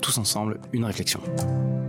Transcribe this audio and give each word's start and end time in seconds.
tous 0.00 0.18
ensemble 0.18 0.60
une 0.72 0.84
réflexion. 0.84 1.20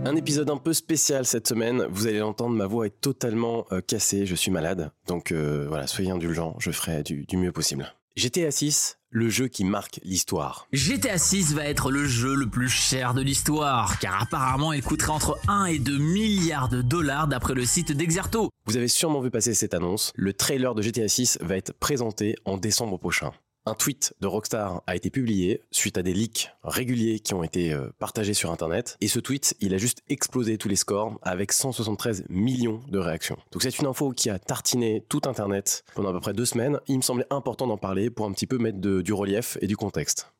Un 0.04 0.16
épisode 0.16 0.50
un 0.50 0.58
peu 0.58 0.72
spécial 0.72 1.24
cette 1.24 1.48
semaine. 1.48 1.86
Vous 1.90 2.06
allez 2.06 2.18
l'entendre, 2.18 2.54
ma 2.54 2.66
voix 2.66 2.86
est 2.86 3.00
totalement 3.00 3.64
euh, 3.72 3.80
cassée. 3.80 4.26
Je 4.26 4.34
suis 4.34 4.50
malade, 4.50 4.90
donc 5.06 5.32
euh, 5.32 5.66
voilà, 5.68 5.86
soyez 5.86 6.10
indulgents. 6.10 6.56
Je 6.58 6.70
ferai 6.70 7.02
du, 7.02 7.24
du 7.24 7.36
mieux 7.36 7.52
possible. 7.52 7.94
GTA 8.16 8.52
6, 8.52 8.98
le 9.10 9.28
jeu 9.28 9.48
qui 9.48 9.64
marque 9.64 9.98
l'histoire. 10.04 10.68
GTA 10.72 11.18
6 11.18 11.54
va 11.54 11.64
être 11.64 11.90
le 11.90 12.04
jeu 12.04 12.34
le 12.34 12.46
plus 12.46 12.68
cher 12.68 13.12
de 13.12 13.20
l'histoire, 13.20 13.98
car 13.98 14.22
apparemment 14.22 14.72
il 14.72 14.84
coûterait 14.84 15.10
entre 15.10 15.36
1 15.48 15.64
et 15.64 15.78
2 15.80 15.98
milliards 15.98 16.68
de 16.68 16.80
dollars 16.80 17.26
d'après 17.26 17.54
le 17.54 17.64
site 17.64 17.90
d'Exerto. 17.90 18.50
Vous 18.66 18.76
avez 18.76 18.86
sûrement 18.86 19.20
vu 19.20 19.30
passer 19.30 19.52
cette 19.52 19.74
annonce. 19.74 20.12
Le 20.14 20.32
trailer 20.32 20.76
de 20.76 20.82
GTA 20.82 21.08
6 21.08 21.38
va 21.40 21.56
être 21.56 21.72
présenté 21.72 22.36
en 22.44 22.56
décembre 22.56 22.98
prochain. 22.98 23.32
Un 23.66 23.72
tweet 23.72 24.12
de 24.20 24.26
Rockstar 24.26 24.82
a 24.86 24.94
été 24.94 25.08
publié 25.08 25.62
suite 25.70 25.96
à 25.96 26.02
des 26.02 26.12
leaks 26.12 26.50
réguliers 26.64 27.18
qui 27.18 27.32
ont 27.32 27.42
été 27.42 27.72
euh, 27.72 27.88
partagés 27.98 28.34
sur 28.34 28.50
Internet. 28.50 28.98
Et 29.00 29.08
ce 29.08 29.18
tweet, 29.18 29.56
il 29.60 29.72
a 29.72 29.78
juste 29.78 30.02
explosé 30.10 30.58
tous 30.58 30.68
les 30.68 30.76
scores 30.76 31.18
avec 31.22 31.50
173 31.50 32.26
millions 32.28 32.82
de 32.88 32.98
réactions. 32.98 33.38
Donc 33.52 33.62
c'est 33.62 33.78
une 33.78 33.86
info 33.86 34.10
qui 34.10 34.28
a 34.28 34.38
tartiné 34.38 35.02
tout 35.08 35.22
Internet 35.24 35.82
pendant 35.94 36.10
à 36.10 36.12
peu 36.12 36.20
près 36.20 36.34
deux 36.34 36.44
semaines. 36.44 36.78
Il 36.88 36.98
me 36.98 37.02
semblait 37.02 37.26
important 37.30 37.66
d'en 37.66 37.78
parler 37.78 38.10
pour 38.10 38.26
un 38.26 38.32
petit 38.32 38.46
peu 38.46 38.58
mettre 38.58 38.80
du 38.80 39.12
relief 39.14 39.56
et 39.62 39.66
du 39.66 39.78
contexte. 39.78 40.30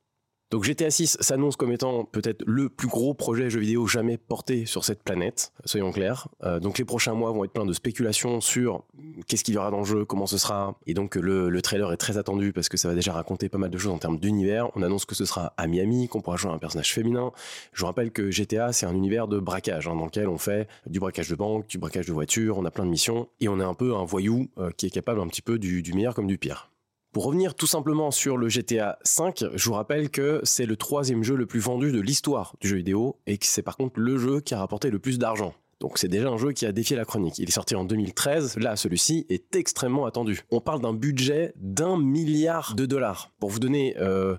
Donc 0.50 0.64
GTA 0.64 0.90
6 0.90 1.16
s'annonce 1.20 1.56
comme 1.56 1.72
étant 1.72 2.04
peut-être 2.04 2.42
le 2.46 2.68
plus 2.68 2.86
gros 2.86 3.14
projet 3.14 3.50
jeu 3.50 3.60
vidéo 3.60 3.86
jamais 3.86 4.16
porté 4.16 4.66
sur 4.66 4.84
cette 4.84 5.02
planète, 5.02 5.52
soyons 5.64 5.90
clairs. 5.90 6.28
Euh, 6.44 6.60
donc 6.60 6.78
les 6.78 6.84
prochains 6.84 7.14
mois 7.14 7.32
vont 7.32 7.44
être 7.44 7.52
pleins 7.52 7.64
de 7.64 7.72
spéculations 7.72 8.40
sur 8.40 8.84
qu'est-ce 9.26 9.42
qu'il 9.42 9.54
y 9.54 9.58
aura 9.58 9.70
dans 9.70 9.80
le 9.80 9.84
jeu, 9.84 10.04
comment 10.04 10.26
ce 10.26 10.38
sera. 10.38 10.78
Et 10.86 10.94
donc 10.94 11.16
le, 11.16 11.48
le 11.48 11.62
trailer 11.62 11.92
est 11.92 11.96
très 11.96 12.18
attendu 12.18 12.52
parce 12.52 12.68
que 12.68 12.76
ça 12.76 12.88
va 12.88 12.94
déjà 12.94 13.12
raconter 13.12 13.48
pas 13.48 13.58
mal 13.58 13.70
de 13.70 13.78
choses 13.78 13.92
en 13.92 13.98
termes 13.98 14.18
d'univers. 14.18 14.68
On 14.76 14.82
annonce 14.82 15.06
que 15.06 15.14
ce 15.14 15.24
sera 15.24 15.54
à 15.56 15.66
Miami, 15.66 16.08
qu'on 16.08 16.20
pourra 16.20 16.36
jouer 16.36 16.52
un 16.52 16.58
personnage 16.58 16.92
féminin. 16.92 17.32
Je 17.72 17.80
vous 17.80 17.86
rappelle 17.86 18.12
que 18.12 18.30
GTA 18.30 18.72
c'est 18.72 18.86
un 18.86 18.94
univers 18.94 19.28
de 19.28 19.40
braquage 19.40 19.88
hein, 19.88 19.96
dans 19.96 20.04
lequel 20.04 20.28
on 20.28 20.38
fait 20.38 20.68
du 20.86 21.00
braquage 21.00 21.30
de 21.30 21.36
banque, 21.36 21.66
du 21.66 21.78
braquage 21.78 22.06
de 22.06 22.12
voiture, 22.12 22.58
on 22.58 22.64
a 22.64 22.70
plein 22.70 22.84
de 22.84 22.90
missions 22.90 23.28
et 23.40 23.48
on 23.48 23.58
est 23.60 23.64
un 23.64 23.74
peu 23.74 23.94
un 23.96 24.04
voyou 24.04 24.48
euh, 24.58 24.70
qui 24.76 24.86
est 24.86 24.90
capable 24.90 25.20
un 25.20 25.26
petit 25.26 25.42
peu 25.42 25.58
du, 25.58 25.82
du 25.82 25.94
meilleur 25.94 26.14
comme 26.14 26.26
du 26.26 26.38
pire. 26.38 26.70
Pour 27.14 27.26
revenir 27.26 27.54
tout 27.54 27.68
simplement 27.68 28.10
sur 28.10 28.36
le 28.36 28.48
GTA 28.48 28.98
V, 29.04 29.48
je 29.54 29.68
vous 29.68 29.74
rappelle 29.74 30.10
que 30.10 30.40
c'est 30.42 30.66
le 30.66 30.74
troisième 30.74 31.22
jeu 31.22 31.36
le 31.36 31.46
plus 31.46 31.60
vendu 31.60 31.92
de 31.92 32.00
l'histoire 32.00 32.56
du 32.60 32.66
jeu 32.66 32.78
vidéo 32.78 33.20
et 33.28 33.38
que 33.38 33.46
c'est 33.46 33.62
par 33.62 33.76
contre 33.76 34.00
le 34.00 34.18
jeu 34.18 34.40
qui 34.40 34.52
a 34.52 34.58
rapporté 34.58 34.90
le 34.90 34.98
plus 34.98 35.16
d'argent. 35.16 35.54
Donc 35.78 35.96
c'est 35.96 36.08
déjà 36.08 36.28
un 36.28 36.38
jeu 36.38 36.50
qui 36.50 36.66
a 36.66 36.72
défié 36.72 36.96
la 36.96 37.04
chronique. 37.04 37.38
Il 37.38 37.48
est 37.48 37.52
sorti 37.52 37.76
en 37.76 37.84
2013, 37.84 38.58
là 38.58 38.74
celui-ci 38.74 39.26
est 39.28 39.54
extrêmement 39.54 40.06
attendu. 40.06 40.42
On 40.50 40.60
parle 40.60 40.80
d'un 40.80 40.92
budget 40.92 41.52
d'un 41.54 41.96
milliard 41.96 42.74
de 42.74 42.84
dollars. 42.84 43.30
Pour 43.38 43.50
vous 43.50 43.60
donner 43.60 43.94
euh, 44.00 44.36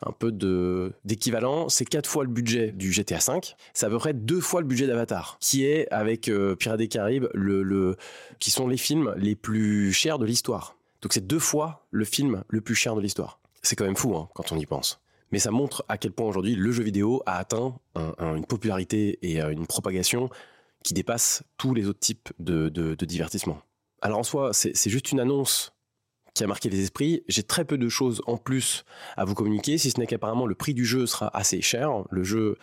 un 0.00 0.12
peu 0.12 0.32
d'équivalent, 1.04 1.68
c'est 1.68 1.84
quatre 1.84 2.08
fois 2.08 2.24
le 2.24 2.30
budget 2.30 2.72
du 2.72 2.90
GTA 2.90 3.18
V. 3.18 3.40
Ça 3.74 3.88
à 3.88 3.90
peu 3.90 3.98
près 3.98 4.14
deux 4.14 4.40
fois 4.40 4.62
le 4.62 4.66
budget 4.66 4.86
d'Avatar, 4.86 5.36
qui 5.40 5.66
est 5.66 5.88
avec 5.90 6.28
euh, 6.28 6.56
Pirates 6.56 6.78
des 6.78 6.88
Caraïbes 6.88 7.26
le 7.34 7.96
qui 8.38 8.50
sont 8.50 8.66
les 8.66 8.78
films 8.78 9.12
les 9.18 9.36
plus 9.36 9.92
chers 9.92 10.18
de 10.18 10.24
l'histoire. 10.24 10.74
Donc 11.04 11.12
c'est 11.12 11.26
deux 11.26 11.38
fois 11.38 11.86
le 11.90 12.04
film 12.06 12.44
le 12.48 12.62
plus 12.62 12.74
cher 12.74 12.96
de 12.96 13.00
l'histoire. 13.02 13.38
C'est 13.62 13.76
quand 13.76 13.84
même 13.84 13.94
fou 13.96 14.16
hein, 14.16 14.28
quand 14.34 14.52
on 14.52 14.56
y 14.58 14.64
pense. 14.66 15.00
Mais 15.32 15.38
ça 15.38 15.50
montre 15.50 15.84
à 15.88 15.98
quel 15.98 16.12
point 16.12 16.26
aujourd'hui 16.26 16.54
le 16.54 16.72
jeu 16.72 16.82
vidéo 16.82 17.22
a 17.26 17.36
atteint 17.36 17.76
un- 17.94 18.14
un- 18.18 18.36
une 18.36 18.46
popularité 18.46 19.18
et 19.22 19.42
euh, 19.42 19.50
une 19.50 19.66
propagation 19.66 20.30
qui 20.82 20.94
dépasse 20.94 21.42
tous 21.58 21.74
les 21.74 21.88
autres 21.88 22.00
types 22.00 22.30
de, 22.38 22.68
divertissement. 23.04 23.58
Alors 24.00 24.18
en 24.18 24.22
soi, 24.22 24.52
c'est 24.52 24.90
juste 24.90 25.12
une 25.12 25.20
annonce 25.20 25.72
qui 26.34 26.42
a 26.42 26.46
marqué 26.46 26.68
les 26.70 26.80
esprits. 26.80 27.22
J'ai 27.28 27.42
très 27.42 27.64
peu 27.64 27.78
de 27.78 27.88
choses 27.88 28.22
en 28.26 28.36
plus 28.38 28.84
à 29.16 29.24
vous 29.24 29.34
communiquer, 29.34 29.76
si 29.78 29.90
ce 29.90 30.00
n'est 30.00 30.06
qu'apparemment 30.06 30.46
le 30.46 30.54
prix 30.54 30.72
du 30.74 30.84
jeu 30.84 31.06
sera 31.06 31.34
assez 31.36 31.60
cher. 31.62 31.90
Le 32.10 32.24
jeu 32.24 32.56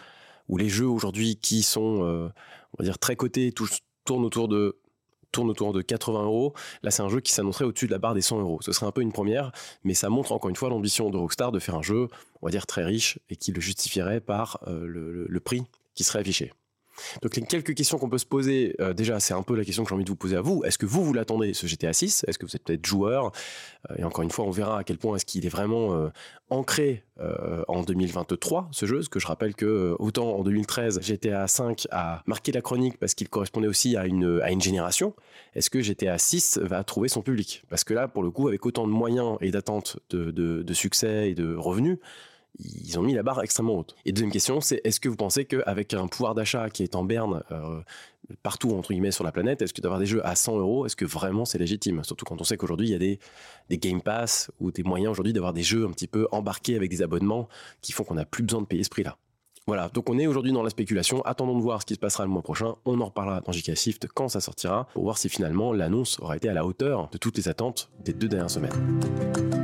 ou 0.49 0.57
les 0.57 0.69
jeux 0.69 0.87
aujourd'hui 0.87 1.35
qui 1.37 1.61
sont, 1.63 2.03
euh, 2.05 2.27
on 2.73 2.77
va 2.79 2.85
dire, 2.85 2.97
très 2.99 3.15
cotés 3.15 3.53
tournent 4.05 4.25
autour 4.25 4.47
de 4.47 4.79
tournent 5.31 5.49
autour 5.49 5.73
de 5.73 5.81
80 5.81 6.23
euros. 6.23 6.53
Là, 6.83 6.91
c'est 6.91 7.01
un 7.01 7.09
jeu 7.09 7.19
qui 7.19 7.31
s'annoncerait 7.31 7.65
au-dessus 7.65 7.87
de 7.87 7.91
la 7.91 7.99
barre 7.99 8.13
des 8.13 8.21
100 8.21 8.39
euros. 8.39 8.59
Ce 8.61 8.71
serait 8.71 8.85
un 8.85 8.91
peu 8.91 9.01
une 9.01 9.11
première, 9.11 9.51
mais 9.83 9.93
ça 9.93 10.09
montre 10.09 10.31
encore 10.31 10.49
une 10.49 10.55
fois 10.55 10.69
l'ambition 10.69 11.09
de 11.09 11.17
Rockstar 11.17 11.51
de 11.51 11.59
faire 11.59 11.75
un 11.75 11.81
jeu, 11.81 12.07
on 12.41 12.47
va 12.47 12.51
dire, 12.51 12.65
très 12.65 12.83
riche 12.83 13.19
et 13.29 13.35
qui 13.35 13.51
le 13.51 13.61
justifierait 13.61 14.21
par 14.21 14.59
euh, 14.67 15.25
le 15.27 15.39
prix 15.39 15.63
qui 15.95 16.03
serait 16.03 16.19
affiché. 16.19 16.53
Donc 17.21 17.35
les 17.35 17.41
quelques 17.43 17.73
questions 17.75 17.97
qu'on 17.97 18.09
peut 18.09 18.17
se 18.17 18.25
poser, 18.25 18.75
euh, 18.79 18.93
déjà 18.93 19.19
c'est 19.19 19.33
un 19.33 19.43
peu 19.43 19.55
la 19.55 19.63
question 19.65 19.83
que 19.83 19.89
j'ai 19.89 19.95
envie 19.95 20.03
de 20.05 20.09
vous 20.09 20.15
poser 20.15 20.35
à 20.35 20.41
vous. 20.41 20.63
Est-ce 20.63 20.77
que 20.77 20.85
vous, 20.85 21.03
vous 21.03 21.13
l'attendez 21.13 21.53
ce 21.53 21.67
GTA 21.67 21.93
6 21.93 22.25
Est-ce 22.27 22.37
que 22.39 22.45
vous 22.45 22.55
êtes 22.55 22.63
peut-être 22.63 22.85
joueur? 22.85 23.31
Euh, 23.89 23.95
Et 23.97 24.03
encore 24.03 24.23
une 24.23 24.31
fois, 24.31 24.45
on 24.45 24.51
verra 24.51 24.79
à 24.79 24.83
quel 24.83 24.97
point 24.97 25.15
est-ce 25.15 25.25
qu'il 25.25 25.45
est 25.45 25.49
vraiment 25.49 25.93
euh, 25.95 26.09
ancré 26.49 27.03
en 27.67 27.83
2023, 27.83 28.69
ce 28.71 28.87
jeu. 28.87 28.95
Parce 28.95 29.07
que 29.09 29.19
je 29.19 29.27
rappelle 29.27 29.53
que 29.53 29.95
autant 29.99 30.31
en 30.37 30.41
2013, 30.43 31.01
GTA 31.01 31.47
5 31.47 31.87
a 31.91 32.23
marqué 32.25 32.51
la 32.51 32.61
chronique 32.61 32.97
parce 32.97 33.13
qu'il 33.13 33.29
correspondait 33.29 33.67
aussi 33.67 33.95
à 33.95 34.07
une, 34.07 34.39
à 34.41 34.49
une 34.51 34.59
génération. 34.61 35.13
Est-ce 35.53 35.69
que 35.69 35.81
GTA 35.81 36.17
6 36.17 36.57
va 36.63 36.83
trouver 36.83 37.09
son 37.09 37.21
public? 37.21 37.61
Parce 37.69 37.83
que 37.83 37.93
là, 37.93 38.07
pour 38.07 38.23
le 38.23 38.31
coup, 38.31 38.47
avec 38.47 38.65
autant 38.65 38.87
de 38.87 38.91
moyens 38.91 39.37
et 39.41 39.51
d'attentes 39.51 39.99
de- 40.09 40.31
de 40.31 40.73
succès 40.73 41.29
et 41.29 41.35
de 41.35 41.55
revenus, 41.55 41.99
ils 42.59 42.99
ont 42.99 43.01
mis 43.01 43.13
la 43.13 43.23
barre 43.23 43.41
extrêmement 43.41 43.77
haute. 43.77 43.95
Et 44.05 44.11
deuxième 44.11 44.31
question, 44.31 44.61
c'est 44.61 44.81
est-ce 44.83 44.99
que 44.99 45.09
vous 45.09 45.15
pensez 45.15 45.45
qu'avec 45.45 45.93
un 45.93 46.07
pouvoir 46.07 46.35
d'achat 46.35 46.69
qui 46.69 46.83
est 46.83 46.95
en 46.95 47.03
berne 47.03 47.43
euh, 47.51 47.81
partout 48.43 48.71
entre 48.71 48.91
guillemets 48.91 49.11
sur 49.11 49.23
la 49.23 49.31
planète, 49.31 49.61
est-ce 49.61 49.73
que 49.73 49.81
d'avoir 49.81 49.99
des 49.99 50.05
jeux 50.05 50.25
à 50.25 50.35
100 50.35 50.57
euros, 50.57 50.85
est-ce 50.85 50.95
que 50.95 51.05
vraiment 51.05 51.45
c'est 51.45 51.57
légitime? 51.57 52.03
Surtout 52.03 52.25
quand 52.25 52.39
on 52.39 52.43
sait 52.43 52.57
qu'aujourd'hui 52.57 52.87
il 52.87 52.91
y 52.91 52.95
a 52.95 52.99
des, 52.99 53.19
Game 53.77 54.01
Pass 54.01 54.51
ou 54.59 54.71
des 54.71 54.83
moyens 54.83 55.11
aujourd'hui 55.11 55.33
d'avoir 55.33 55.53
des 55.53 55.63
jeux 55.63 55.85
un 55.85 55.91
petit 55.91 56.07
peu 56.07 56.27
embarqués 56.31 56.75
avec 56.75 56.89
des 56.89 57.01
abonnements 57.01 57.47
qui 57.81 57.93
font 57.93 58.03
qu'on 58.03 58.15
n'a 58.15 58.25
plus 58.25 58.43
besoin 58.43 58.61
de 58.61 58.67
payer 58.67 58.83
ce 58.83 58.89
prix-là. 58.89 59.17
Voilà, 59.67 59.89
donc 59.89 60.09
on 60.09 60.17
est 60.17 60.27
aujourd'hui 60.27 60.51
dans 60.51 60.63
la 60.63 60.71
spéculation. 60.71 61.21
Attendons 61.21 61.55
de 61.55 61.61
voir 61.61 61.81
ce 61.81 61.85
qui 61.85 61.93
se 61.93 61.99
passera 61.99 62.25
le 62.25 62.31
mois 62.31 62.41
prochain. 62.41 62.73
On 62.83 62.99
en 62.99 63.05
reparlera 63.05 63.41
dans 63.41 63.51
JK 63.51 63.75
Shift 63.75 64.07
quand 64.07 64.27
ça 64.27 64.41
sortira 64.41 64.87
pour 64.93 65.03
voir 65.03 65.17
si 65.17 65.29
finalement 65.29 65.71
l'annonce 65.71 66.19
aura 66.19 66.35
été 66.35 66.49
à 66.49 66.53
la 66.53 66.65
hauteur 66.65 67.09
de 67.11 67.17
toutes 67.17 67.37
les 67.37 67.47
attentes 67.47 67.89
des 68.03 68.13
deux 68.13 68.27
dernières 68.27 68.49
semaines. 68.49 69.60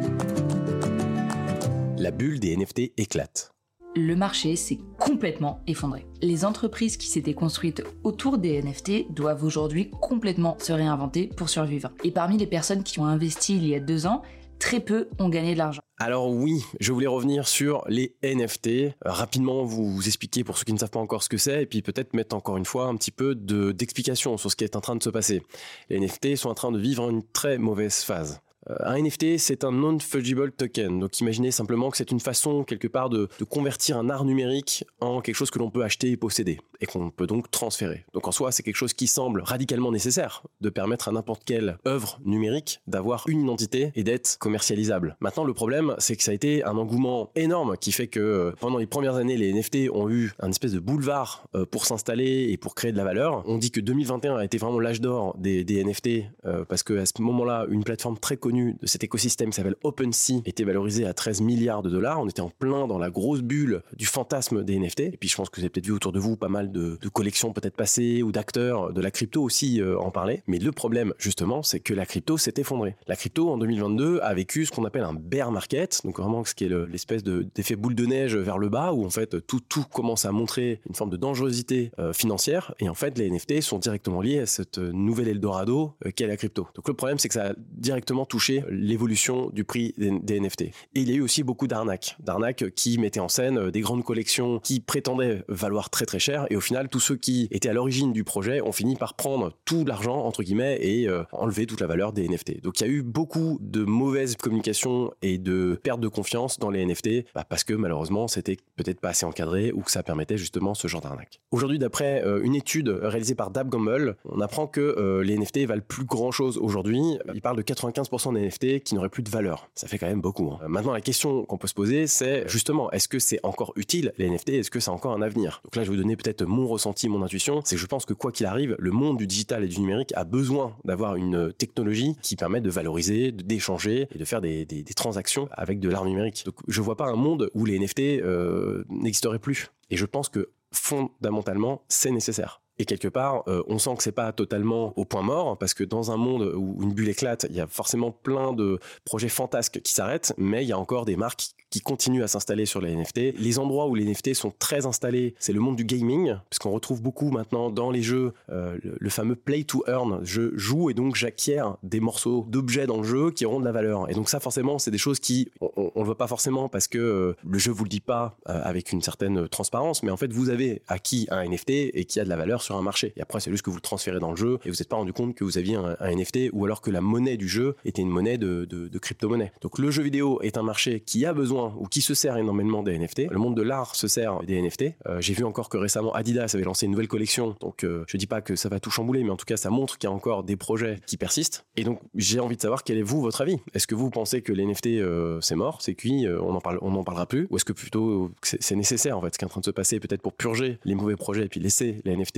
La 1.97 2.12
bulle 2.12 2.40
des 2.40 2.56
NFT 2.56 2.94
éclate. 2.97 3.52
le 3.96 4.16
marché 4.16 4.56
s'est 4.56 4.78
complètement 5.00 5.62
effondré. 5.66 6.06
Les 6.22 6.46
entreprises 6.46 6.97
qui 6.97 7.08
s'étaient 7.08 7.34
construites 7.34 7.84
autour 8.03 8.38
des 8.38 8.62
NFT 8.62 9.12
doivent 9.12 9.44
aujourd'hui 9.44 9.90
complètement 10.02 10.56
se 10.59 10.72
réinventer 10.72 11.28
pour 11.35 11.50
survivre. 11.50 11.90
Et 12.03 12.12
parmi 12.12 12.38
les 12.38 12.46
personnes 12.46 12.84
qui 12.84 13.00
ont 13.00 13.06
investi 13.06 13.56
il 13.58 13.68
y 13.68 13.74
a 13.74 13.80
deux 13.80 14.06
ans, 14.06 14.22
très 14.59 14.80
peu 14.80 15.08
ont 15.18 15.30
gagné 15.30 15.53
de 15.53 15.58
l'argent. 15.58 15.81
Alors 16.00 16.30
oui, 16.30 16.63
je 16.80 16.91
voulais 16.94 17.08
revenir 17.08 17.47
sur 17.47 17.84
les 17.88 18.16
NFT. 18.22 18.94
Rapidement, 19.03 19.64
vous, 19.64 19.90
vous 19.96 20.05
expliquer 20.08 20.44
pour 20.44 20.59
ceux 20.59 20.66
qui 20.66 20.73
ne 20.73 20.78
savent 20.78 20.91
pas 20.91 20.99
encore 20.99 21.23
ce 21.23 21.29
que 21.29 21.38
c'est, 21.40 21.64
et 21.64 21.66
puis 21.66 21.82
peut-être 21.82 22.14
mettre 22.14 22.35
encore 22.35 22.58
une 22.58 22.66
fois 22.66 22.85
un 22.85 22.96
petit 22.97 23.09
peu 23.11 23.34
de- 23.34 23.72
d'explication 23.72 24.38
sur 24.38 24.52
ce 24.52 24.55
qui 24.55 24.64
est 24.64 24.76
en 24.76 24.82
train 24.82 24.96
de 24.96 25.02
se 25.02 25.09
passer. 25.09 25.41
Les 25.90 25.99
NFT 25.99 26.35
sont 26.35 26.49
en 26.49 26.53
train 26.55 26.72
de 26.72 26.78
vivre 26.79 27.09
une 27.09 27.23
très 27.23 27.58
mauvaise 27.58 28.03
phase. 28.03 28.41
Euh, 28.69 28.75
un 28.79 29.02
NFT, 29.02 29.37
c'est 29.37 29.64
un 29.64 29.72
non-fungible 29.72 30.52
token. 30.52 30.99
Donc 30.99 31.19
imaginez 31.19 31.52
simplement 31.52 31.90
que 31.90 31.97
c'est 31.97 32.11
une 32.11 32.19
façon 32.19 32.64
quelque 32.64 32.87
part 32.87 33.09
de, 33.09 33.29
convertir 33.49 33.97
un 33.97 34.09
art 34.09 34.25
numérique 34.25 34.85
en 34.99 35.22
quelque 35.22 35.35
chose 35.35 35.52
que 35.52 35.59
l'on 35.59 35.69
peut 35.69 35.84
acheter 35.84 36.11
et 36.11 36.17
posséder 36.17 36.59
et 36.81 36.85
qu'on 36.85 37.09
peut 37.09 37.28
donc 37.28 37.49
transférer. 37.49 38.05
Donc 38.14 38.28
en 38.28 38.31
soi, 38.31 38.52
c'est 38.52 38.61
quelque 38.61 38.75
chose 38.75 38.93
qui 38.93 39.08
semble 39.08 39.41
radicalement 39.41 39.91
nécessaire 39.91 40.43
de 40.61 40.69
permettre 40.69 41.08
à 41.08 41.11
n'importe 41.11 41.43
quelle 41.43 41.78
œuvre 41.87 42.19
numérique 42.25 42.81
d'avoir 42.87 43.23
une 43.28 43.41
identité 43.41 43.91
et 43.96 44.03
d'être 44.03 44.37
commercialisable. 44.40 45.16
Maintenant, 45.20 45.43
le 45.43 45.53
problème, 45.53 45.96
c'est 45.97 46.16
que 46.16 46.23
ça 46.23 46.31
a 46.31 46.34
été 46.34 46.63
un 46.63 46.78
engouement 46.78 47.31
énorme 47.35 47.78
qui 47.78 47.91
fait 47.91 48.08
que 48.08 48.20
euh, 48.20 48.52
pendant 48.59 48.78
les 48.78 48.85
premières 48.85 49.16
années, 49.16 49.37
les 49.37 49.53
NFT 49.53 49.90
ont 49.91 50.09
eu 50.09 50.34
un 50.40 50.49
espèce 50.49 50.73
de 50.73 50.79
boulevard 50.79 51.47
euh, 51.55 51.66
pour 51.66 51.85
s'installer 51.85 52.49
et 52.52 52.58
pour 52.58 52.75
créer 52.75 52.91
de 52.91 52.97
la 52.97 53.03
valeur. 53.03 53.43
On 53.47 53.58
dit 53.58 53.72
que 53.72 53.79
2021 53.79 54.35
a 54.35 54.46
été 54.46 54.58
vraiment 54.58 54.79
l'âge 54.79 55.02
d'or 55.02 55.35
des, 55.37 55.66
NFT 55.78 56.25
parce 56.67 56.81
que 56.81 56.97
à 56.97 57.05
ce 57.05 57.13
moment-là, 57.20 57.66
une 57.70 57.84
plateforme 57.84 58.17
très 58.17 58.35
connue 58.35 58.57
de 58.66 58.88
cet 58.88 59.04
écosystème 59.04 59.50
qui 59.50 59.56
s'appelle 59.56 59.76
OpenSea 59.84 60.42
était 60.46 60.64
valorisé 60.64 61.06
à 61.06 61.14
13 61.14 61.42
milliards 61.42 61.82
de 61.82 61.90
dollars. 61.90 62.20
On 62.20 62.28
était 62.28 62.42
en 62.42 62.50
plein 62.50 62.88
dans 62.88 62.98
la 62.98 63.09
grosse 63.09 63.42
bulle 63.42 63.82
du 63.96 64.06
fantasme 64.06 64.64
des 64.64 64.78
NFT. 64.78 65.00
Et 65.00 65.18
puis 65.18 65.30
je 65.30 65.36
pense 65.36 65.50
que 65.50 65.58
vous 65.58 65.62
avez 65.62 65.70
peut-être 65.70 65.86
vu 65.86 65.94
autour 65.94 66.12
de 66.12 66.20
vous 66.20 66.38
pas 66.38 66.50
mal 66.50 66.72
de, 66.72 66.98
collections 67.14 67.54
peut-être 67.54 67.76
passées 67.76 68.22
ou 68.22 68.32
d'acteurs 68.32 68.94
de 68.94 69.02
la 69.02 69.12
crypto 69.12 69.42
aussi 69.42 69.82
euh, 69.82 69.98
en 70.00 70.12
parler. 70.12 70.44
Mais 70.48 70.59
le 70.59 70.72
problème 70.72 71.14
justement, 71.18 71.64
c'est 71.64 71.80
que 71.80 71.94
la 71.94 72.06
crypto 72.06 72.38
s'est 72.38 72.54
effondrée. 72.58 72.96
La 73.08 73.16
crypto 73.16 73.50
en 73.50 73.58
2022 73.58 74.20
a 74.22 74.34
vécu 74.34 74.66
ce 74.66 74.72
qu'on 74.72 74.86
appelle 74.86 75.04
un 75.04 75.14
bear 75.14 75.52
market, 75.52 76.02
donc 76.04 76.20
vraiment 76.20 76.44
ce 76.44 76.54
qui 76.54 76.66
est 76.66 76.70
l'espèce 76.88 77.24
d'effet 77.24 77.76
boule 77.76 77.96
de 77.96 78.06
neige 78.06 78.36
vers 78.36 78.58
le 78.58 78.70
bas 78.70 78.94
où 78.94 79.06
en 79.06 79.09
fait 79.09 79.46
tout, 79.48 79.62
tout 79.62 79.84
commence 79.84 80.26
à 80.26 80.32
montrer 80.32 80.82
une 80.88 80.96
forme 80.96 81.09
de 81.09 81.18
dangerosité 81.18 81.92
euh, 82.00 82.14
financière. 82.14 82.74
Et 82.80 82.90
en 82.90 82.94
fait, 82.94 83.18
les 83.18 83.30
NFT 83.30 83.62
sont 83.62 83.80
directement 83.80 84.22
liés 84.22 84.40
à 84.40 84.46
cette 84.46 84.78
nouvelle 84.78 85.28
Eldorado 85.28 85.96
euh, 86.06 86.12
qu'est 86.12 86.28
la 86.28 86.38
crypto. 86.38 86.68
Donc 86.76 86.88
le 86.88 86.94
problème, 86.94 87.20
c'est 87.20 87.28
que 87.28 87.34
ça 87.34 87.50
a 87.50 87.54
directement 87.58 88.26
touché 88.26 88.47
l'évolution 88.70 89.49
du 89.52 89.64
prix 89.64 89.94
des, 89.97 90.40
NFT. 90.40 90.61
Et 90.61 90.73
il 90.96 91.09
y 91.09 91.14
a 91.14 91.16
eu 91.16 91.22
aussi 91.22 91.44
beaucoup 91.44 91.67
d'arnaques, 91.67 92.16
d'arnaques 92.20 92.72
qui 92.76 92.97
mettaient 92.97 93.20
en 93.20 93.29
scène 93.29 93.58
euh, 93.58 93.72
des 93.72 93.82
grandes 93.82 94.03
collections 94.03 94.59
qui 94.59 94.79
prétendaient 94.79 95.44
valoir 95.47 95.90
très 95.90 96.05
très 96.05 96.20
cher. 96.20 96.46
Et 96.49 96.55
au 96.55 96.61
final, 96.61 96.90
tous 96.90 96.99
ceux 96.99 97.16
qui 97.16 97.47
étaient 97.52 97.70
à 97.70 97.73
l'origine 97.73 98.14
du 98.14 98.23
projet 98.23 98.61
ont 98.61 98.72
fini 98.72 98.96
par 98.96 99.16
prendre 99.16 99.52
tout 99.66 99.85
l'argent 99.85 100.17
entre 100.17 100.44
guillemets 100.44 100.78
et 100.82 101.08
enlever 101.32 101.66
toute 101.66 101.82
la 101.82 101.88
valeur 101.88 102.14
des 102.14 102.28
NFT. 102.28 102.61
Donc 102.61 102.79
il 102.79 102.88
y 102.88 102.90
a 102.90 102.91
eu 102.91 103.02
beaucoup 103.02 103.58
de 103.61 103.84
mauvaise 103.84 104.35
communication 104.35 105.11
et 105.22 105.38
de 105.38 105.79
perte 105.82 105.99
de 105.99 106.08
confiance 106.08 106.59
dans 106.59 106.70
les 106.70 106.85
NFT 106.85 107.26
bah, 107.34 107.46
parce 107.47 107.64
que 107.64 107.73
malheureusement 107.73 108.28
c'était 108.28 108.58
peut-être 108.76 108.99
pas 108.99 109.09
assez 109.09 109.26
encadré 109.26 109.72
ou 109.72 109.82
que 109.82 109.91
ça 109.91 110.03
permettait 110.03 110.38
justement 110.38 110.73
ce 110.73 110.88
genre 110.88 111.02
d'arnaque. 111.02 111.40
Aujourd'hui, 111.52 111.79
d'après 111.79 112.23
une 112.44 112.55
étude 112.55 112.90
réalisée 112.90 113.35
par 113.35 113.52
Dab 113.52 113.70
Gamble, 113.70 114.17
on 114.26 114.41
apprend 114.41 114.67
que 114.67 114.82
euh, 114.82 115.23
les 115.23 115.38
NFT 115.38 115.66
valent 115.66 115.84
plus 115.88 116.05
grand 116.05 116.32
chose 116.32 116.58
aujourd'hui. 116.58 117.02
Il 117.34 117.41
parle 117.41 117.58
de 117.58 117.61
95% 117.61 118.34
des 118.34 118.36
NFT 118.41 118.84
qui 118.84 118.95
n'auraient 118.95 119.09
plus 119.09 119.23
de 119.23 119.29
valeur. 119.29 119.69
Ça 119.75 119.87
fait 119.87 119.97
quand 119.97 120.07
même 120.07 120.22
beaucoup. 120.22 120.51
Hein. 120.51 120.59
Maintenant, 120.67 120.93
la 120.93 121.01
question 121.01 121.45
qu'on 121.45 121.57
peut 121.57 121.67
se 121.67 121.73
poser, 121.73 122.07
c'est 122.07 122.47
justement, 122.47 122.91
est-ce 122.91 123.07
que 123.07 123.19
c'est 123.19 123.39
encore 123.43 123.73
utile 123.75 124.13
les 124.17 124.29
NFT 124.29 124.49
Est-ce 124.49 124.72
que 124.72 124.79
c'est 124.79 124.91
encore 124.91 125.13
un 125.13 125.22
avenir? 125.22 125.61
Donc 125.63 125.75
là, 125.75 125.84
je 125.84 125.89
vais 125.89 125.95
vous 125.95 126.01
donner 126.01 126.16
peut-être 126.16 126.45
mon 126.45 126.67
ressenti, 126.67 127.09
mon 127.09 127.23
intuition. 127.23 127.61
C'est 127.63 127.75
que 127.75 127.81
je 127.81 127.85
pense 127.87 128.05
que 128.05 128.13
quoi 128.13 128.31
qu'il 128.31 128.45
arrive, 128.45 128.75
le 128.79 128.91
monde 128.91 129.17
du 129.17 129.28
digital 129.28 129.63
et 129.63 129.67
du 129.67 129.79
numérique 129.79 130.13
a 130.16 130.23
besoin 130.23 130.75
d'avoir 130.85 131.16
une 131.16 131.53
technologie 131.53 132.16
qui 132.22 132.35
permette 132.35 132.63
de 132.63 132.69
valoriser, 132.69 133.31
d'échanger 133.31 134.07
et 134.13 134.17
de 134.17 134.25
faire 134.25 134.41
des, 134.41 134.66
transactions 134.95 135.47
avec 135.51 135.79
de 135.79 135.89
l'art 135.89 136.05
numérique. 136.05 136.43
Donc 136.45 136.55
je 136.67 136.81
vois 136.81 136.97
pas 136.97 137.05
un 137.05 137.16
monde 137.16 137.49
où 137.53 137.66
les 137.66 137.78
NFT 137.78 137.99
euh, 137.99 138.84
n'existeraient 138.89 139.39
plus. 139.39 139.69
Et 139.89 139.97
je 139.97 140.05
pense 140.05 140.29
que 140.29 140.49
fondamentalement, 140.72 141.84
c'est 141.87 142.11
nécessaire. 142.11 142.61
Et 142.79 142.85
quelque 142.85 143.08
part, 143.08 143.44
euh, 143.47 143.64
on 143.68 143.79
sent 143.79 143.96
que 143.97 144.03
c'est 144.03 144.12
pas 144.12 144.32
totalement 144.32 144.94
au 144.97 145.06
point 145.06 145.24
mort, 145.24 145.58
parce 145.58 145.74
que 145.74 145.84
dans 145.84 146.12
un 146.12 146.18
monde 146.18 146.53
où 146.56 146.82
une 146.84 146.94
bulle 146.94 147.09
éclate, 147.09 147.47
il 147.50 147.56
y 147.56 147.62
a 147.62 147.68
forcément 147.68 148.12
plein 148.12 148.53
de 148.53 148.79
projets 149.03 149.29
fantasques 149.29 149.82
qui 149.82 149.94
s'arrêtent, 149.94 150.34
mais 150.38 150.64
il 150.64 150.68
y 150.68 150.74
a 150.74 150.79
encore 150.79 151.06
des 151.06 151.16
marques 151.16 151.50
qui 151.70 151.82
continuent 151.82 152.24
à 152.24 152.28
s'installer 152.28 152.66
sur 152.66 152.82
les 152.82 152.96
NFT. 152.96 153.38
Les 153.38 153.59
endroits 153.59 153.88
où 153.88 153.96
les 153.96 154.06
NFT 154.06 154.34
sont 154.34 154.53
très 154.58 154.85
installés, 154.85 155.35
c'est 155.40 155.53
le 155.53 155.59
monde 155.59 155.76
du 155.76 155.84
gaming, 155.84 156.35
puisqu'on 156.50 156.72
retrouve 156.72 157.02
beaucoup 157.02 157.29
maintenant 157.29 157.70
dans 157.70 157.91
les 157.91 158.02
jeux 158.02 158.34
euh, 158.50 158.78
le, 158.82 159.09
fameux 159.09 159.35
play 159.35 159.64
to 159.64 159.84
earn. 159.88 160.20
Je 160.23 160.56
joue 160.58 160.90
et 160.90 160.94
donc 160.94 161.16
j'acquiers 161.16 161.64
des 161.84 162.00
morceaux 162.00 162.46
d'objets 162.47 162.88
dans 162.88 162.97
le 162.97 163.03
jeu 163.03 163.32
qui 163.32 163.46
auront 163.46 163.59
de 163.59 163.66
la 163.66 163.72
valeur. 163.72 164.09
Et 164.09 164.14
donc 164.14 164.30
ça, 164.30 164.40
forcément, 164.40 164.80
c'est 164.80 164.91
des 164.91 164.97
choses 164.97 165.20
qui 165.20 165.50
on, 165.59 165.91
ne 165.96 166.00
le 166.00 166.06
voit 166.06 166.18
pas 166.18 166.28
forcément 166.28 166.70
parce 166.70 166.88
que 166.88 166.97
euh, 166.97 167.35
le 167.46 167.59
jeu 167.59 167.72
vous 167.72 167.84
le 167.84 167.90
dit 167.90 168.00
pas 168.00 168.38
avec 168.46 168.91
une 168.91 169.02
certaine 169.02 169.47
transparence, 169.50 170.03
mais 170.03 170.12
en 170.12 170.18
fait 170.18 170.32
vous 170.32 170.50
avez 170.50 170.82
acquis 170.88 171.28
un 171.30 171.44
NFT 171.47 171.70
et 171.70 172.06
qui 172.06 172.20
a 172.20 172.23
de 172.23 172.30
la 172.30 172.35
valeur 172.35 172.62
sur 172.67 172.75
un 172.75 172.81
marché. 172.81 173.14
Et 173.16 173.22
après, 173.22 173.40
c'est 173.40 173.49
juste 173.49 173.64
que 173.64 173.69
vous 173.69 173.78
le 173.78 173.81
transférez 173.81 174.19
dans 174.19 174.31
le 174.31 174.35
jeu 174.35 174.59
et 174.66 174.69
vous 174.69 174.75
n'êtes 174.75 174.90
pas 174.90 174.97
rendu 174.97 175.14
compte 175.14 175.35
que 175.35 175.43
vous 175.43 175.58
aviez 175.58 175.75
un, 175.75 175.96
NFT 176.02 176.49
ou 176.52 176.66
alors 176.66 176.81
que 176.81 176.91
la 176.91 177.02
monnaie 177.02 177.37
du 177.37 177.47
jeu 177.47 177.75
était 177.85 178.02
une 178.02 178.09
monnaie 178.09 178.37
de, 178.37 178.97
crypto-monnaie. 178.99 179.52
Donc 179.61 179.79
le 179.79 179.90
jeu 179.91 180.03
vidéo 180.03 180.41
est 180.41 180.58
un 180.58 180.64
marché 180.64 180.99
qui 180.99 181.25
a 181.25 181.34
besoin 181.34 181.73
ou 181.79 181.87
qui 181.87 182.02
se 182.02 182.14
sert 182.14 182.35
énormément 182.37 182.84
des 182.84 182.97
NFT. 182.97 183.29
Le 183.29 183.37
monde 183.37 183.55
de 183.55 183.61
l'art 183.61 183.96
se 183.96 184.08
sert 184.08 184.41
des 184.43 184.61
NFT. 184.61 184.96
Euh, 185.08 185.22
j'ai 185.22 185.34
vu 185.34 185.43
encore 185.43 185.69
que 185.69 185.78
récemment 185.78 186.14
Adidas 186.14 186.52
avait 186.53 186.64
lancé 186.64 186.85
une 186.85 186.91
nouvelle 186.91 187.08
collection. 187.08 187.55
Donc 187.61 187.84
euh, 187.84 188.03
je 188.08 188.17
dis 188.17 188.28
pas 188.28 188.41
que 188.41 188.55
ça 188.55 188.70
va 188.70 188.79
tout 188.79 188.90
chambouler, 188.90 189.23
mais 189.23 189.29
en 189.29 189.37
tout 189.37 189.46
cas 189.46 189.58
ça 189.58 189.70
montre 189.70 189.97
qu'il 189.97 190.09
y 190.09 190.11
a 190.11 190.16
encore 190.16 190.43
des 190.43 190.58
projets 190.58 190.99
qui 191.05 191.16
persistent. 191.16 191.66
Et 191.75 191.84
donc 191.84 192.02
j'ai 192.16 192.40
envie 192.40 192.58
de 192.58 192.61
savoir 192.61 192.84
quel 192.84 192.97
est 192.97 193.03
vous 193.03 193.22
votre 193.22 193.41
avis. 193.41 193.58
Est-ce 193.73 193.87
que 193.87 193.96
vous 193.96 194.09
pensez 194.09 194.41
que 194.41 194.52
les 194.52 194.66
NFT 194.66 194.87
euh, 194.87 195.40
c'est 195.41 195.55
mort, 195.55 195.81
c'est 195.81 195.96
cuit, 195.96 196.28
on 196.28 196.55
en 196.55 196.61
parle, 196.61 196.79
on 196.81 196.91
n'en 196.91 197.03
parlera 197.03 197.28
plus, 197.28 197.47
ou 197.49 197.55
est-ce 197.55 197.66
que 197.66 197.73
plutôt 197.73 198.31
c'est 198.41 198.75
nécessaire 198.75 199.17
en 199.17 199.22
fait 199.22 199.34
ce 199.34 199.37
qui 199.37 199.46
est 199.46 199.47
en 199.47 199.49
train 199.49 199.61
de 199.61 199.66
se 199.66 199.72
passer 199.72 199.99
peut-être 199.99 200.22
pour 200.22 200.34
purger 200.34 200.79
les 200.84 200.96
mauvais 200.96 201.16
projets 201.16 201.46
et 201.46 201.49
puis 201.49 201.59
laisser 201.59 202.02
les 202.03 202.17
NFT 202.17 202.37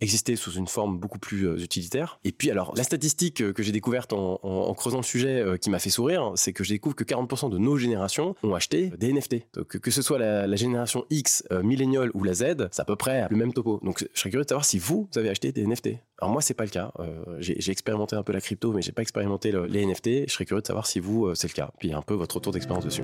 exister 0.00 0.36
sous 0.36 0.52
une 0.52 0.66
forme 0.66 0.98
beaucoup 0.98 1.18
plus 1.18 1.48
euh, 1.48 1.56
utilitaire. 1.58 2.20
Et 2.24 2.32
puis 2.32 2.50
alors, 2.50 2.74
la 2.76 2.84
statistique 2.84 3.40
euh, 3.40 3.52
que 3.52 3.62
j'ai 3.62 3.72
découverte 3.72 4.12
en, 4.12 4.74
creusant 4.74 4.98
le 4.98 5.04
sujet 5.04 5.40
euh, 5.40 5.56
qui 5.56 5.70
m'a 5.70 5.78
fait 5.78 5.90
sourire, 5.90 6.32
c'est 6.34 6.52
que 6.52 6.64
je 6.64 6.70
découvre 6.70 6.94
que 6.94 7.04
40% 7.04 7.50
de 7.50 7.58
nos 7.58 7.76
générations 7.76 8.34
ont 8.42 8.54
acheté 8.54 8.92
des 8.98 9.12
NFT. 9.12 9.36
Donc, 9.54 9.78
que 9.78 9.90
ce 9.90 10.02
soit 10.02 10.18
la, 10.18 10.56
génération 10.56 11.04
X, 11.10 11.44
millénial 11.62 12.10
ou 12.14 12.24
la 12.24 12.32
Z, 12.32 12.68
c'est 12.70 12.80
à 12.80 12.84
peu 12.84 12.96
près 12.96 13.26
le 13.28 13.36
même 13.36 13.52
topo. 13.52 13.78
Donc 13.82 13.98
je 14.00 14.18
serais 14.18 14.30
curieux 14.30 14.44
de 14.44 14.48
savoir 14.48 14.64
si 14.64 14.78
vous, 14.78 15.08
avez 15.16 15.28
acheté 15.28 15.52
des 15.52 15.66
NFT. 15.66 15.90
Alors 16.18 16.32
moi, 16.32 16.40
c'est 16.40 16.54
pas 16.54 16.64
le 16.64 16.70
cas. 16.70 16.92
j'ai 17.40 17.70
expérimenté 17.70 18.16
un 18.16 18.22
peu 18.22 18.32
la 18.32 18.40
crypto, 18.40 18.72
mais 18.72 18.80
j'ai 18.80 18.92
pas 18.92 19.02
expérimenté 19.02 19.52
les 19.68 19.84
NFT. 19.84 20.28
Je 20.28 20.32
serais 20.32 20.46
curieux 20.46 20.62
de 20.62 20.66
savoir 20.66 20.86
si 20.86 20.98
vous, 20.98 21.34
c'est 21.34 21.48
le 21.48 21.54
cas. 21.54 21.70
Puis 21.78 21.92
un 21.92 22.02
peu 22.02 22.14
votre 22.14 22.36
retour 22.36 22.52
d'expérience 22.52 22.86
dessus. 22.86 23.02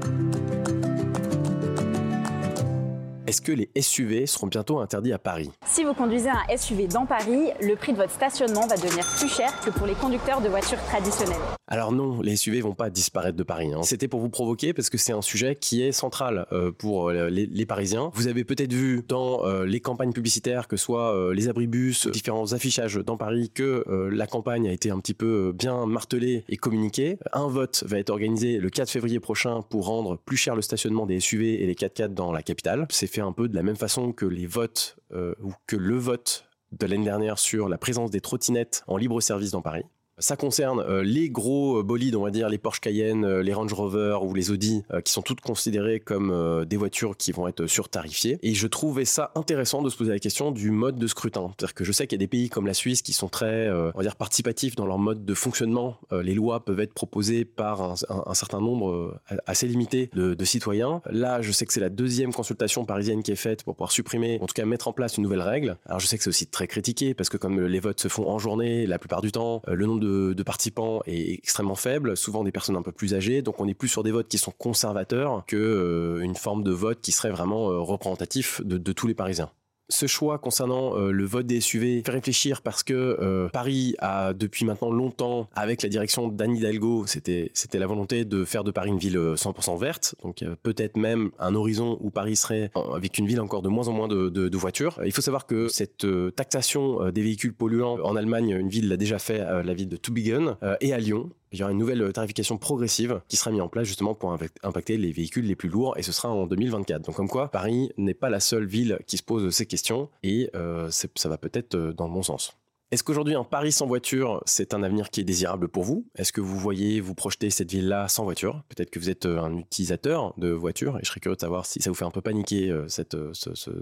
Est-ce 3.33 3.41
que 3.41 3.53
les 3.53 3.71
SUV 3.81 4.27
seront 4.27 4.47
bientôt 4.47 4.81
interdits 4.81 5.15
à 5.15 5.19
Paris? 5.19 5.51
Si 5.65 5.85
vous 5.85 5.95
conduisez 5.95 6.29
un 6.29 6.55
SUV 6.55 6.87
dans 6.87 7.07
Paris, 7.07 7.49
le 7.63 7.77
prix 7.77 7.93
de 7.93 7.97
votre 7.97 8.13
stationnement 8.13 8.67
va 8.67 8.77
devenir 8.77 9.07
plus 9.17 9.35
cher 9.35 9.51
que 9.65 9.71
pour 9.71 9.87
les 9.87 9.95
conducteurs 9.95 10.43
de 10.43 10.51
voitures 10.51 10.83
traditionnelles. 10.91 11.41
Alors 11.73 11.91
non, 11.91 12.21
les 12.21 12.37
SUV 12.37 12.61
vont 12.61 12.75
pas 12.75 12.91
disparaître 12.91 13.39
de 13.39 13.43
Paris. 13.43 13.73
Hein. 13.73 13.83
C'était 13.83 14.07
pour 14.07 14.21
vous 14.21 14.29
provoquer 14.29 14.75
parce 14.75 14.91
que 14.91 14.99
c'est 14.99 15.15
un 15.15 15.23
sujet 15.23 15.57
qui 15.57 15.81
est 15.81 15.91
central 15.91 16.45
euh, 16.53 16.71
pour 16.71 17.09
euh, 17.09 17.31
les, 17.31 17.65
Parisiens. 17.65 18.11
Vous 18.13 18.27
avez 18.27 18.45
peut-être 18.45 18.75
vu 18.75 19.03
dans 19.09 19.47
euh, 19.47 19.65
les 19.65 19.81
campagnes 19.81 20.13
publicitaires, 20.13 20.69
que 20.69 20.77
ce 20.77 20.85
soit 20.85 21.33
les 21.33 21.49
abribus, 21.49 22.09
différents 22.09 22.53
affichages 22.53 22.97
dans 22.97 23.17
Paris, 23.17 23.51
que 23.55 23.85
la 24.11 24.27
campagne 24.27 24.69
a 24.69 24.73
été 24.73 24.91
un 24.91 24.99
petit 25.01 25.15
peu 25.15 25.53
bien 25.53 25.87
martelée 25.87 26.45
et 26.51 26.59
communiquée. 26.59 27.19
Un 27.33 27.49
vote 27.49 27.85
va 27.87 27.99
être 27.99 28.11
organisé 28.11 28.59
le 28.59 28.69
4 28.69 28.91
février 28.91 29.19
prochain 29.19 29.63
pour 29.63 29.87
rendre 29.87 30.19
plus 30.19 30.37
cher 30.37 30.55
le 30.55 30.61
stationnement 30.61 31.07
des 31.07 31.21
SUV 31.21 31.63
et 31.63 31.67
les 31.67 31.75
4x4 31.75 32.13
dans 32.13 32.33
la 32.33 32.43
capitale. 32.43 32.87
C'est 32.91 33.07
fait 33.07 33.23
un 33.23 33.33
peu 33.33 33.49
de 33.49 33.55
la 33.55 33.63
même 33.63 33.77
façon 33.77 34.13
que 34.13 34.27
les 34.27 34.47
votes 34.47 34.97
ou 35.15 35.53
que 35.67 35.77
le 35.77 35.97
vote 35.97 36.45
de 36.73 36.85
l'année 36.85 37.05
dernière 37.05 37.39
sur 37.39 37.71
la 37.71 37.79
présence 37.79 38.11
des 38.11 38.21
trottinettes 38.21 38.85
en 38.89 38.99
libre 38.99 39.23
service 39.23 39.53
dans 39.53 39.63
Paris. 39.63 39.85
Ça 40.19 40.37
concerne 40.37 40.81
euh, 40.81 41.03
les 41.03 41.31
gros 41.31 41.79
euh, 41.79 41.83
bolides, 41.83 42.17
on 42.17 42.23
va 42.23 42.31
dire 42.31 42.51
les 42.51 42.59
Porsche 42.59 42.81
Cayenne, 42.81 43.25
euh, 43.25 43.43
les 43.43 43.55
Range 43.55 43.73
Rover 43.73 44.19
ou 44.23 44.35
les 44.35 44.51
Audi, 44.51 44.83
qui 45.05 45.13
sont 45.13 45.23
toutes 45.23 45.41
considérées 45.41 46.01
comme 46.01 46.65
des 46.67 46.77
voitures 46.77 47.17
qui 47.17 47.33
vont 47.33 47.49
être 47.49 47.67
surtarifiées. 47.67 48.39
Et 48.43 48.55
je 48.55 48.67
trouvais 48.67 49.05
ça 49.05 49.33
intéressant 49.35 49.83
de 49.83 49.89
se 49.89 49.97
poser 49.97 50.11
la 50.11 50.19
question 50.19 50.51
du 50.51 50.71
mode 50.71 50.99
de 50.99 51.07
scrutin. 51.07 51.51
C'est-à-dire 51.57 51.75
que 51.75 51.85
je 51.85 51.93
sais 51.93 52.07
qu'il 52.07 52.17
y 52.17 52.21
a 52.21 52.25
des 52.25 52.29
pays 52.29 52.49
comme 52.51 52.67
la 52.67 52.75
Suisse 52.75 53.03
qui 53.03 53.13
sont 53.13 53.29
très, 53.29 53.71
on 53.71 53.97
va 53.97 54.03
dire, 54.03 54.17
participatifs 54.17 54.77
dans 54.77 54.87
leur 54.87 54.99
mode 54.99 55.25
de 55.25 55.35
fonctionnement. 55.35 55.99
les 56.11 56.35
lois 56.35 56.65
peuvent 56.65 56.81
être 56.81 56.93
proposées 56.93 57.45
par 57.45 57.83
un, 57.83 58.35
certain 58.35 58.61
nombre 58.61 59.19
assez 59.47 59.67
limité 59.67 60.11
de, 60.15 60.35
de, 60.35 60.45
citoyens. 60.45 61.01
Là, 61.11 61.41
je 61.41 61.53
sais 61.53 61.67
que 61.67 61.73
c'est 61.73 61.81
la 61.81 61.91
deuxième 61.91 62.33
consultation 62.33 62.85
parisienne 62.85 63.23
qui 63.23 63.33
est 63.33 63.37
faite 63.37 63.65
pour 63.65 63.75
pouvoir 63.75 63.93
supprimer, 63.93 64.39
en 64.41 64.47
tout 64.47 64.55
cas 64.55 64.65
mettre 64.65 64.89
en 64.89 64.93
place 64.93 65.17
une 65.17 65.23
nouvelle 65.23 65.43
règle. 65.43 65.77
Alors 65.87 66.01
je 66.01 66.07
sais 66.07 66.19
que 66.19 66.25
c'est 66.25 66.31
aussi 66.31 66.47
très 66.47 66.67
critiqué 66.67 67.15
parce 67.15 67.29
que 67.29 67.37
comme 67.37 67.61
les 67.61 67.81
votes 67.81 68.01
se 68.01 68.09
font 68.09 68.29
en 68.29 68.39
journée, 68.39 68.87
la 68.87 68.99
plupart 68.99 69.23
du 69.23 69.33
temps, 69.33 69.63
le 69.67 69.87
nombre 69.87 70.02
de, 70.03 70.43
participants 70.43 71.01
est 71.07 71.33
extrêmement 71.33 71.75
faible, 71.75 72.17
souvent 72.17 72.45
des 72.45 72.53
personnes 72.53 72.77
un 72.77 72.83
peu 72.83 72.93
plus 72.93 73.15
âgées, 73.15 73.43
donc 73.43 73.61
on 73.61 73.69
est 73.69 73.75
plus 73.75 73.89
sur 73.89 74.03
des 74.03 74.11
votes 74.11 74.29
qui 74.29 74.39
sont 74.39 74.53
conservateurs 74.53 75.45
que 75.47 75.57
euh, 75.57 76.23
une 76.23 76.37
forme 76.37 76.63
de 76.63 76.73
vote 76.73 77.01
qui 77.01 77.13
serait 77.13 77.31
vraiment 77.31 77.71
euh, 77.71 77.79
représentatif 77.79 78.61
de 78.65 78.93
tous 78.93 79.07
les 79.07 79.15
Parisiens 79.15 79.51
ce 79.93 80.07
choix 80.07 80.39
concernant 80.39 80.97
euh, 80.97 81.11
le 81.11 81.25
vote 81.25 81.47
des 81.47 81.61
SUV 81.61 82.03
fait 82.05 82.13
réfléchir 82.13 82.63
parce 82.63 82.83
que 82.83 82.95
euh, 82.95 83.49
Paris 83.51 83.95
a 83.99 84.33
depuis 84.33 84.65
maintenant 84.65 84.91
longtemps, 84.91 85.49
avec 85.55 85.83
la 85.83 85.89
direction 85.89 86.29
d'Anne 86.29 86.57
Hidalgo, 86.57 87.05
c'était 87.07 87.51
la 87.75 87.87
volonté 87.87 88.25
de 88.25 88.45
faire 88.45 88.65
de 88.65 88.71
Paris 88.71 88.89
une 88.89 88.99
ville 88.99 89.17
100% 89.17 89.75
euh, 89.75 89.79
verte, 89.79 90.15
donc 90.23 90.45
peut-être 90.63 90.97
même 90.97 91.31
un 91.39 91.55
horizon 91.55 91.99
où 92.01 92.11
Paris 92.11 92.37
serait 92.37 92.71
avec 92.95 93.19
une 93.19 93.27
ville 93.27 93.41
encore 93.41 93.63
de 93.63 93.69
moins 93.69 93.89
en 93.89 93.93
moins 93.93 94.09
de, 94.09 94.29
de, 94.29 94.57
voitures. 94.57 95.01
Il 95.05 95.13
faut 95.13 95.23
savoir 95.23 95.47
que 95.47 95.69
cette 95.69 96.07
taxation 96.37 97.11
des 97.11 97.23
véhicules 97.23 97.53
polluants 97.53 97.99
en 98.03 98.17
Allemagne, 98.17 98.51
une 98.51 98.69
ville 98.69 98.89
l'a 98.89 98.97
déjà 98.97 99.19
fait, 99.19 99.39
la 99.39 99.75
ville 99.75 99.89
de 99.89 99.97
Tübingen, 99.97 100.57
et 100.81 100.93
à 100.93 100.99
Lyon, 100.99 101.31
il 101.53 101.59
y 101.59 101.63
aura 101.63 101.73
une 101.73 101.79
nouvelle 101.79 102.13
tarification 102.13 102.59
progressive 102.59 103.21
qui 103.29 103.37
sera 103.37 103.51
mise 103.51 103.61
en 103.61 103.69
place 103.69 103.87
justement 103.87 104.15
pour 104.15 104.37
impacter 104.63 104.97
les 104.97 105.13
véhicules 105.13 105.47
les 105.47 105.57
plus 105.57 105.69
lourds 105.69 105.97
et 105.99 106.03
ce 106.03 106.13
sera 106.13 106.31
en 106.31 106.47
2024. 106.47 107.03
Donc 107.03 107.17
comme 107.17 107.29
quoi, 107.29 107.51
Paris 107.51 107.91
n'est 107.97 108.15
pas 108.15 108.31
la 108.31 108.41
seule 108.41 108.67
ville 108.67 108.99
qui 109.07 109.17
se 109.17 109.23
pose 109.23 109.51
ces 109.55 109.67
questions 109.67 110.09
et 110.23 110.51
euh, 110.55 110.91
ça 110.91 111.29
va 111.29 111.39
peut-être 111.39 111.75
euh, 111.75 111.93
dans 111.93 112.07
le 112.07 112.13
bon 112.13 112.23
sens. 112.23 112.57
Est-ce 112.93 113.03
qu'aujourd'hui 113.03 113.35
un 113.35 113.43
Paris 113.43 113.73
sans 113.73 113.87
voiture, 113.87 114.43
c'est 114.45 114.75
un 114.75 114.83
avenir 114.83 115.09
qui 115.09 115.23
est 115.23 115.25
désirable 115.25 115.67
pour 115.69 115.83
vous? 115.83 116.05
Est-ce 116.15 116.31
que 116.31 116.43
vous 116.43 116.59
voyez 116.59 117.01
vous 117.01 117.15
projeter 117.15 117.49
cette 117.49 117.71
ville-là 117.71 118.07
sans 118.07 118.25
voiture? 118.25 118.65
Peut-être 118.69 118.91
que 118.91 118.99
vous 118.99 119.09
êtes 119.09 119.25
euh, 119.25 119.41
un 119.41 119.61
utilisateur 119.61 120.35
de 120.37 120.51
voiture 120.51 120.99
et 120.99 121.01
je 121.03 121.09
serais 121.09 121.21
curieux 121.21 121.37
de 121.37 121.41
savoir 121.41 121.65
si 121.65 121.81
ça 121.81 121.89
vous 121.89 121.95
fait 121.95 122.05
un 122.05 122.11
peu 122.11 122.21
paniquer 122.21 122.69
euh, 122.69 122.87
cette, 122.89 123.15
euh, 123.15 123.33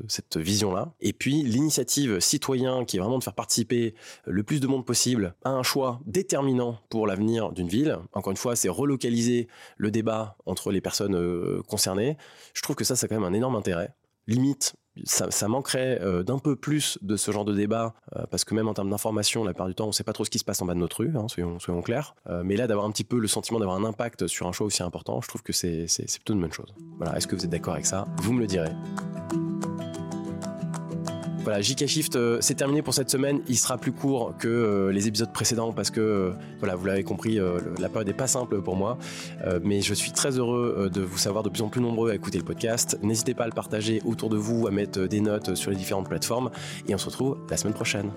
cette 0.06 0.36
vision-là. 0.36 0.92
Et 1.00 1.12
puis 1.12 1.42
l'initiative 1.42 2.20
citoyen 2.20 2.84
qui 2.84 2.98
est 2.98 3.00
vraiment 3.00 3.18
de 3.18 3.24
faire 3.24 3.34
participer 3.34 3.96
le 4.26 4.44
plus 4.44 4.60
de 4.60 4.68
monde 4.68 4.86
possible 4.86 5.34
à 5.42 5.50
un 5.50 5.64
choix 5.64 6.00
déterminant 6.06 6.78
pour 6.88 7.08
l'avenir 7.08 7.50
d'une 7.50 7.66
ville. 7.66 7.98
Encore 8.12 8.30
une 8.30 8.36
fois, 8.36 8.54
c'est 8.54 8.68
relocaliser 8.68 9.48
le 9.76 9.90
débat 9.90 10.36
entre 10.46 10.70
les 10.70 10.80
personnes 10.80 11.60
concernées. 11.64 12.16
Je 12.54 12.62
trouve 12.62 12.76
que 12.76 12.84
ça, 12.84 12.94
c'est 12.94 13.08
quand 13.08 13.16
même 13.16 13.24
un 13.24 13.36
énorme 13.36 13.56
intérêt 13.56 13.92
limite, 14.34 14.74
ça, 15.04 15.48
manquerait 15.48 16.00
euh, 16.02 16.22
d'un 16.22 16.38
peu 16.38 16.56
plus 16.56 16.98
de 17.02 17.16
ce 17.16 17.30
genre 17.30 17.44
de 17.44 17.54
débat, 17.54 17.94
euh, 18.16 18.24
parce 18.30 18.44
que 18.44 18.54
même 18.54 18.68
en 18.68 18.74
termes 18.74 18.90
d'information, 18.90 19.44
la 19.44 19.52
plupart 19.52 19.68
du 19.68 19.74
temps, 19.74 19.84
on 19.84 19.88
ne 19.88 19.92
sait 19.92 20.04
pas 20.04 20.12
trop 20.12 20.24
ce 20.24 20.30
qui 20.30 20.38
se 20.38 20.44
passe 20.44 20.60
en 20.62 20.66
bas 20.66 20.74
de 20.74 20.78
notre 20.78 20.98
rue, 20.98 21.12
hein, 21.16 21.26
soyons, 21.28 21.82
clairs. 21.82 22.14
Euh, 22.28 22.42
mais 22.44 22.56
là, 22.56 22.66
d'avoir 22.66 22.86
un 22.86 22.90
petit 22.90 23.04
peu 23.04 23.18
le 23.18 23.28
sentiment 23.28 23.58
d'avoir 23.60 23.76
un 23.76 23.84
impact 23.84 24.26
sur 24.26 24.46
un 24.46 24.52
choix 24.52 24.66
aussi 24.66 24.82
important, 24.82 25.20
je 25.20 25.28
trouve 25.28 25.42
que 25.42 25.52
c'est 25.52 25.86
plutôt 26.14 26.34
une 26.34 26.40
bonne 26.40 26.52
chose. 26.52 26.74
Voilà, 26.98 27.16
est-ce 27.16 27.26
que 27.26 27.36
vous 27.36 27.44
êtes 27.44 27.50
d'accord 27.50 27.74
avec 27.74 27.86
ça? 27.86 28.06
Vous 28.18 28.32
me 28.32 28.40
le 28.40 28.46
direz. 28.46 28.70
Voilà, 31.50 31.64
JK 31.64 31.88
Shift, 31.88 32.14
euh, 32.14 32.38
c'est 32.40 32.54
terminé 32.54 32.80
pour 32.80 32.94
cette 32.94 33.10
semaine. 33.10 33.40
Il 33.48 33.58
sera 33.58 33.76
plus 33.76 33.90
court 33.90 34.34
que 34.38 34.46
euh, 34.46 34.92
les 34.92 35.08
épisodes 35.08 35.32
précédents 35.32 35.72
parce 35.72 35.90
que, 35.90 36.00
euh, 36.00 36.30
vous 36.60 36.86
l'avez 36.86 37.02
compris, 37.02 37.40
la 37.80 37.88
période 37.88 38.06
n'est 38.06 38.14
pas 38.14 38.28
simple 38.28 38.62
pour 38.62 38.76
moi. 38.76 38.98
mais 39.64 39.80
je 39.80 39.92
suis 39.94 40.12
très 40.12 40.38
heureux 40.38 40.88
de 40.92 41.00
vous 41.00 41.18
savoir 41.18 41.42
de 41.42 41.48
plus 41.48 41.62
en 41.62 41.68
plus 41.68 41.80
nombreux 41.80 42.12
à 42.12 42.14
écouter 42.14 42.38
le 42.38 42.44
podcast. 42.44 43.00
N'hésitez 43.02 43.34
pas 43.34 43.44
à 43.44 43.46
le 43.48 43.52
partager 43.52 44.00
autour 44.04 44.30
de 44.30 44.36
vous, 44.36 44.68
à 44.68 44.70
mettre 44.70 45.00
des 45.08 45.20
notes 45.20 45.56
sur 45.56 45.72
les 45.72 45.76
différentes 45.76 46.08
plateformes. 46.08 46.52
Et 46.86 46.94
on 46.94 46.98
se 46.98 47.06
retrouve 47.06 47.38
la 47.50 47.56
semaine 47.56 47.74
prochaine. 47.74 48.12